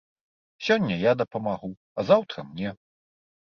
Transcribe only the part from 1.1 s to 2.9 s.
дапамагу, а заўтра мне.